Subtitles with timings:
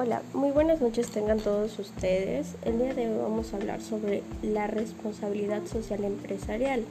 [0.00, 2.54] Hola, muy buenas noches tengan todos ustedes.
[2.64, 6.84] El día de hoy vamos a hablar sobre la responsabilidad social empresarial,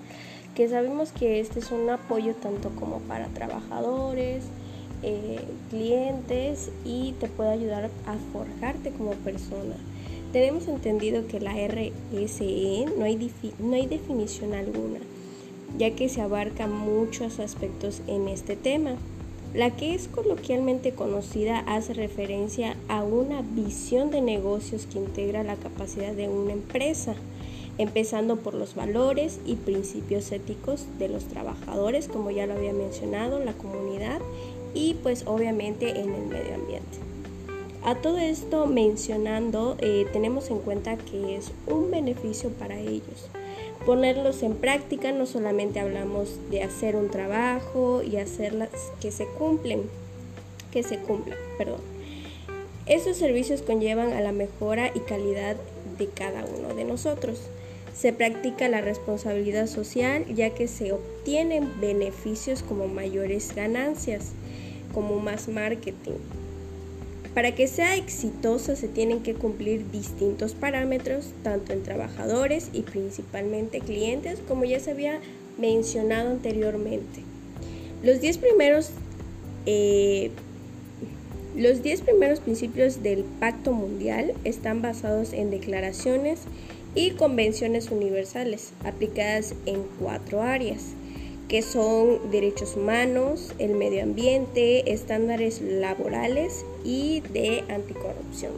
[0.55, 4.43] que sabemos que este es un apoyo tanto como para trabajadores,
[5.03, 5.39] eh,
[5.70, 9.78] clientes y te puede ayudar a forjarte como persona.
[10.33, 14.99] Tenemos entendido que la RSE no hay, no hay definición alguna,
[15.78, 18.98] ya que se abarca muchos aspectos en este tema.
[19.53, 25.55] La que es coloquialmente conocida hace referencia a una visión de negocios que integra la
[25.55, 27.15] capacidad de una empresa,
[27.77, 33.39] empezando por los valores y principios éticos de los trabajadores, como ya lo había mencionado,
[33.39, 34.19] la comunidad
[34.73, 36.97] y pues obviamente en el medio ambiente.
[37.84, 43.30] A todo esto mencionando, eh, tenemos en cuenta que es un beneficio para ellos
[43.88, 48.70] ponerlos en práctica, no solamente hablamos de hacer un trabajo y hacerlas
[49.00, 49.84] que se cumplen,
[50.72, 51.80] que se cumplan, perdón.
[52.86, 55.56] Esos servicios conllevan a la mejora y calidad
[55.97, 57.39] de cada uno de nosotros.
[57.95, 64.34] Se practica la responsabilidad social ya que se obtienen beneficios como mayores ganancias,
[64.94, 66.19] como más marketing,
[67.33, 73.80] para que sea exitosa se tienen que cumplir distintos parámetros, tanto en trabajadores y principalmente
[73.80, 75.19] clientes, como ya se había
[75.58, 77.22] mencionado anteriormente.
[78.03, 78.92] Los 10 primeros,
[79.66, 80.31] eh,
[81.56, 86.41] los primeros principios del Pacto Mundial están basados en declaraciones
[86.94, 90.94] y convenciones universales aplicadas en cuatro áreas
[91.48, 98.52] que son derechos humanos, el medio ambiente, estándares laborales y de anticorrupción.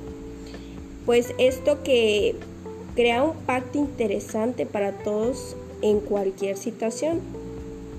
[1.05, 2.35] Pues esto que
[2.95, 7.21] crea un pacto interesante para todos en cualquier situación.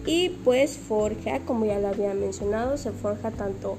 [0.07, 3.77] Y pues forja, como ya lo había mencionado, se forja tanto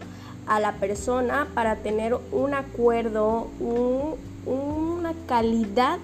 [0.48, 3.48] a la persona para tener un acuerdo,
[4.45, 6.00] una calidad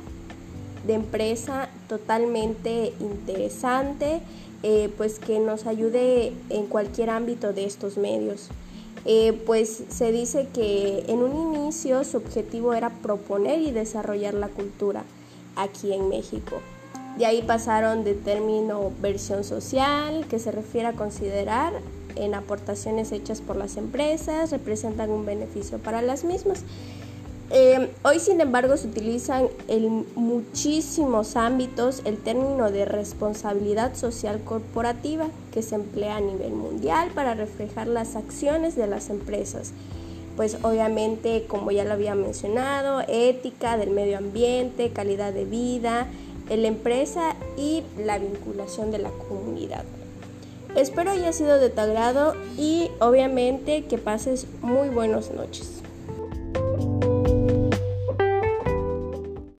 [0.88, 4.22] de empresa totalmente interesante
[4.64, 8.50] eh, pues que nos ayude en cualquier ámbito de estos medios.
[9.06, 14.48] Eh, pues se dice que en un inicio su objetivo era proponer y desarrollar la
[14.48, 15.04] cultura
[15.56, 16.58] aquí en México.
[17.18, 21.74] De ahí pasaron de término versión social, que se refiere a considerar
[22.16, 26.64] en aportaciones hechas por las empresas, representan un beneficio para las mismas.
[27.50, 35.28] Eh, hoy, sin embargo, se utilizan en muchísimos ámbitos el término de responsabilidad social corporativa
[35.54, 39.72] que se emplea a nivel mundial para reflejar las acciones de las empresas.
[40.36, 46.08] Pues obviamente, como ya lo había mencionado, ética del medio ambiente, calidad de vida,
[46.50, 49.84] la empresa y la vinculación de la comunidad.
[50.76, 55.82] Espero haya sido de tu agrado y obviamente que pases muy buenas noches.